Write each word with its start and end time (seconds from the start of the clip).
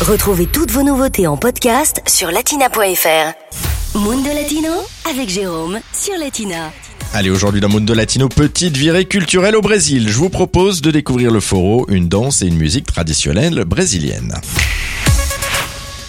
Retrouvez 0.00 0.46
toutes 0.46 0.70
vos 0.70 0.82
nouveautés 0.82 1.26
en 1.26 1.36
podcast 1.36 2.00
sur 2.08 2.30
latina.fr. 2.30 3.98
Mundo 3.98 4.30
Latino 4.34 4.70
avec 5.10 5.28
Jérôme 5.28 5.78
sur 5.92 6.16
Latina. 6.18 6.72
Allez, 7.12 7.28
aujourd'hui 7.28 7.60
dans 7.60 7.68
Mundo 7.68 7.92
Latino, 7.92 8.30
petite 8.30 8.78
virée 8.78 9.04
culturelle 9.04 9.56
au 9.56 9.60
Brésil. 9.60 10.08
Je 10.08 10.16
vous 10.16 10.30
propose 10.30 10.80
de 10.80 10.90
découvrir 10.90 11.30
le 11.30 11.40
foro, 11.40 11.84
une 11.90 12.08
danse 12.08 12.40
et 12.40 12.46
une 12.46 12.56
musique 12.56 12.86
traditionnelle 12.86 13.64
brésilienne. 13.66 14.34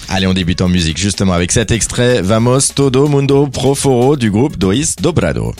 Allez, 0.07 0.27
on 0.27 0.33
débute 0.33 0.61
en 0.61 0.69
musique 0.69 0.97
justement 0.97 1.33
avec 1.33 1.51
cet 1.51 1.71
extrait 1.71 2.21
Vamos 2.21 2.71
Todo 2.73 3.09
Mundo 3.09 3.47
Pro 3.47 3.75
Foro 3.75 4.15
du 4.15 4.31
groupe 4.31 4.57
Dois 4.57 4.95
Dobrado. 5.01 5.53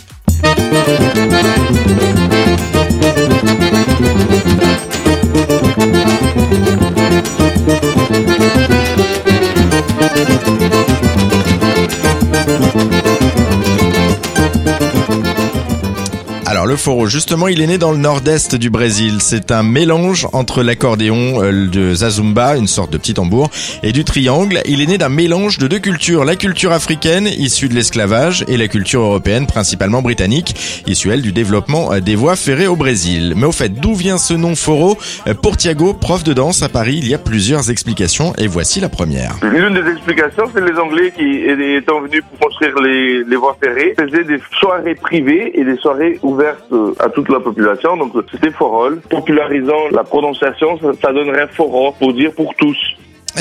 Le 16.71 16.77
foro, 16.77 17.05
justement, 17.05 17.49
il 17.49 17.61
est 17.61 17.67
né 17.67 17.77
dans 17.77 17.91
le 17.91 17.97
nord-est 17.97 18.55
du 18.55 18.69
Brésil. 18.69 19.17
C'est 19.19 19.51
un 19.51 19.61
mélange 19.61 20.25
entre 20.31 20.63
l'accordéon 20.63 21.43
euh, 21.43 21.67
de 21.67 21.93
Zazumba, 21.93 22.55
une 22.55 22.67
sorte 22.67 22.93
de 22.93 22.97
petit 22.97 23.13
tambour, 23.13 23.49
et 23.83 23.91
du 23.91 24.05
triangle. 24.05 24.61
Il 24.65 24.79
est 24.79 24.85
né 24.85 24.97
d'un 24.97 25.09
mélange 25.09 25.57
de 25.57 25.67
deux 25.67 25.79
cultures, 25.79 26.23
la 26.23 26.37
culture 26.37 26.71
africaine, 26.71 27.27
issue 27.27 27.67
de 27.67 27.73
l'esclavage, 27.73 28.45
et 28.47 28.55
la 28.55 28.69
culture 28.69 29.01
européenne, 29.01 29.47
principalement 29.47 30.01
britannique, 30.01 30.55
issue 30.87 31.09
elle 31.09 31.21
du 31.21 31.33
développement 31.33 31.91
euh, 31.91 31.99
des 31.99 32.15
voies 32.15 32.37
ferrées 32.37 32.67
au 32.67 32.77
Brésil. 32.77 33.33
Mais 33.35 33.47
au 33.47 33.51
fait, 33.51 33.73
d'où 33.73 33.93
vient 33.93 34.17
ce 34.17 34.33
nom 34.33 34.55
foro 34.55 34.97
Euh, 35.27 35.33
Pour 35.33 35.57
Thiago, 35.57 35.93
prof 35.93 36.23
de 36.23 36.31
danse 36.31 36.63
à 36.63 36.69
Paris, 36.69 36.99
il 37.01 37.09
y 37.09 37.13
a 37.13 37.17
plusieurs 37.17 37.69
explications, 37.69 38.33
et 38.37 38.47
voici 38.47 38.79
la 38.79 38.87
première. 38.87 39.35
L'une 39.43 39.73
des 39.73 39.91
explications, 39.91 40.45
c'est 40.55 40.61
les 40.61 40.79
Anglais 40.79 41.11
qui, 41.17 41.41
étant 41.75 41.99
venus 41.99 42.23
pour 42.29 42.47
construire 42.47 42.79
les, 42.79 43.35
voies 43.35 43.57
ferrées, 43.61 43.93
faisaient 43.99 44.23
des 44.23 44.39
soirées 44.57 44.95
privées 44.95 45.51
et 45.53 45.65
des 45.65 45.75
soirées 45.75 46.17
ouvertes 46.21 46.60
euh, 46.71 46.93
à 46.99 47.09
toute 47.09 47.29
la 47.29 47.39
population. 47.39 47.97
Donc 47.97 48.13
c'était 48.31 48.51
forol. 48.51 49.01
Popularisant 49.09 49.89
la 49.91 50.03
prononciation, 50.03 50.77
ça, 50.81 50.87
ça 51.01 51.13
donnerait 51.13 51.47
foro 51.55 51.93
pour 51.99 52.13
dire 52.13 52.31
pour 52.33 52.53
tous. 52.55 52.77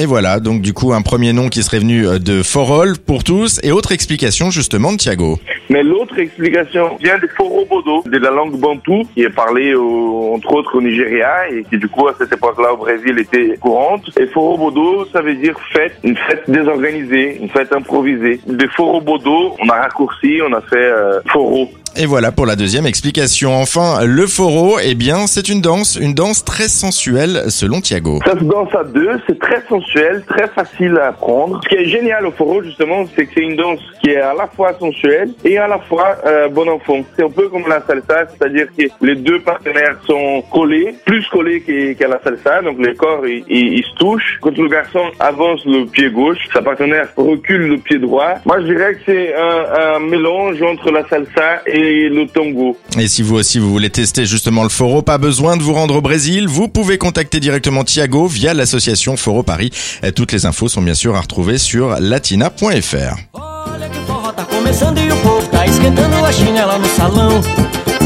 Et 0.00 0.06
voilà, 0.06 0.38
donc 0.38 0.60
du 0.62 0.72
coup 0.72 0.92
un 0.92 1.02
premier 1.02 1.32
nom 1.32 1.48
qui 1.48 1.64
serait 1.64 1.80
venu 1.80 2.06
euh, 2.06 2.20
de 2.20 2.44
Forol 2.44 2.96
pour 2.96 3.24
tous, 3.24 3.58
et 3.64 3.72
autre 3.72 3.90
explication 3.90 4.48
justement 4.50 4.92
de 4.92 4.98
Thiago. 4.98 5.36
Mais 5.68 5.82
l'autre 5.82 6.16
explication 6.16 6.96
vient 7.02 7.18
des 7.18 7.26
forobodo, 7.26 8.04
de 8.06 8.18
la 8.18 8.30
langue 8.30 8.56
bantou, 8.56 9.02
qui 9.14 9.22
est 9.22 9.30
parlée 9.34 9.74
au- 9.74 10.32
entre 10.34 10.52
autres 10.54 10.76
au 10.78 10.80
Nigeria 10.80 11.48
et 11.50 11.64
qui 11.64 11.76
du 11.76 11.88
coup 11.88 12.06
à 12.06 12.14
cette 12.16 12.32
époque-là 12.32 12.72
au 12.74 12.76
Brésil 12.76 13.18
était 13.18 13.56
courante. 13.56 14.02
Et 14.16 14.26
forobodo, 14.28 15.06
ça 15.12 15.22
veut 15.22 15.34
dire 15.34 15.56
fête, 15.72 15.94
une 16.04 16.16
fête 16.16 16.44
désorganisée, 16.48 17.38
une 17.42 17.48
fête 17.48 17.72
improvisée. 17.72 18.38
De 18.46 18.66
forobodo, 18.68 19.56
on 19.60 19.68
a 19.70 19.74
raccourci, 19.74 20.38
on 20.48 20.52
a 20.52 20.60
fait 20.60 20.76
euh, 20.76 21.20
foro. 21.32 21.68
Et 21.96 22.06
voilà 22.06 22.30
pour 22.32 22.46
la 22.46 22.56
deuxième 22.56 22.86
explication. 22.86 23.52
Enfin, 23.60 24.04
le 24.06 24.26
foro, 24.26 24.78
eh 24.82 24.94
bien, 24.94 25.26
c'est 25.26 25.48
une 25.48 25.60
danse, 25.60 25.98
une 26.00 26.14
danse 26.14 26.44
très 26.44 26.68
sensuelle 26.68 27.44
selon 27.50 27.80
Thiago. 27.80 28.20
Ça 28.24 28.38
se 28.38 28.44
danse 28.44 28.72
à 28.74 28.84
deux, 28.84 29.20
c'est 29.26 29.38
très 29.38 29.60
sensuel, 29.68 30.22
très 30.26 30.46
facile 30.48 30.96
à 31.02 31.08
apprendre. 31.08 31.60
Ce 31.64 31.68
qui 31.68 31.74
est 31.74 31.86
génial 31.86 32.26
au 32.26 32.30
foro, 32.30 32.62
justement, 32.62 33.04
c'est 33.14 33.26
que 33.26 33.32
c'est 33.34 33.42
une 33.42 33.56
danse 33.56 33.80
qui 34.02 34.10
est 34.10 34.20
à 34.20 34.32
la 34.34 34.46
fois 34.46 34.72
sensuelle 34.78 35.30
et 35.44 35.58
à 35.58 35.66
la 35.66 35.78
fois 35.80 36.16
euh, 36.26 36.48
bon 36.48 36.68
enfant. 36.70 37.00
C'est 37.16 37.24
un 37.24 37.28
peu 37.30 37.48
comme 37.48 37.64
la 37.68 37.82
salsa, 37.86 38.28
c'est-à-dire 38.38 38.68
que 38.78 38.84
les 39.04 39.16
deux 39.16 39.40
partenaires 39.40 39.96
sont 40.06 40.42
collés, 40.50 40.94
plus 41.04 41.26
collés 41.26 41.60
qu'à 41.98 42.08
la 42.08 42.20
salsa, 42.22 42.62
donc 42.62 42.78
les 42.78 42.94
corps, 42.94 43.26
ils, 43.26 43.44
ils- 43.48 43.74
ils 43.78 43.84
se 43.84 43.96
touchent. 43.98 44.38
Quand 44.40 44.56
le 44.56 44.68
garçon 44.68 45.02
avance 45.18 45.60
le 45.66 45.84
pied 45.86 46.08
gauche, 46.10 46.38
sa 46.54 46.62
partenaire 46.62 47.08
recule 47.16 47.66
le 47.68 47.78
pied 47.78 47.98
droit. 47.98 48.34
Moi, 48.46 48.60
je 48.60 48.66
dirais 48.66 48.94
que 48.94 49.00
c'est 49.06 49.34
un, 49.34 49.96
un 49.96 49.98
mélange 49.98 50.62
entre 50.62 50.90
la 50.92 51.06
salsa 51.08 51.62
et 51.66 51.79
le 51.80 52.26
tango. 52.26 52.76
Et 52.98 53.08
si 53.08 53.22
vous 53.22 53.36
aussi 53.36 53.58
vous 53.58 53.70
voulez 53.70 53.90
tester 53.90 54.26
justement 54.26 54.62
le 54.62 54.68
foro, 54.68 55.02
pas 55.02 55.18
besoin 55.18 55.56
de 55.56 55.62
vous 55.62 55.72
rendre 55.74 55.96
au 55.96 56.00
Brésil, 56.00 56.46
vous 56.48 56.68
pouvez 56.68 56.98
contacter 56.98 57.40
directement 57.40 57.84
Thiago 57.84 58.26
via 58.26 58.54
l'association 58.54 59.16
Foro 59.16 59.42
Paris. 59.42 59.70
Et 60.02 60.12
toutes 60.12 60.32
les 60.32 60.46
infos 60.46 60.68
sont 60.68 60.82
bien 60.82 60.94
sûr 60.94 61.14
à 61.16 61.20
retrouver 61.20 61.58
sur 61.58 61.96
latina.fr. 62.00 63.16
Olha 63.32 63.88
que 63.88 63.98
o 63.98 64.06
forró 64.06 64.32
tá 64.32 64.44
começando 64.44 64.98
e 64.98 65.10
o 65.10 65.16
povo 65.16 65.46
tá 65.48 65.64
esquentando 65.66 66.24
a 66.24 66.32
chinela 66.32 66.78
no 66.78 66.86
salão. 66.88 67.40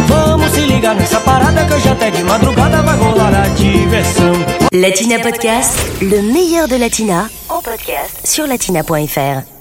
Vamos 0.07 0.51
se 0.53 0.61
ligar 0.61 0.95
nessa 0.95 1.21
parada 1.21 1.65
que 1.65 1.75
hoje 1.75 1.89
até 1.89 2.11
de 2.11 2.23
madrugada 2.23 2.83
vai 2.83 2.97
rolar 2.97 3.35
a 3.35 3.49
diversão. 3.49 4.33
Latina 4.73 5.19
Podcast, 5.21 5.77
le 6.01 6.23
meilleur 6.23 6.69
de 6.69 6.77
Latina 6.79 7.31
en 7.49 7.63
podcast 7.63 8.27
sur 8.27 8.47
latina.fr. 8.47 9.54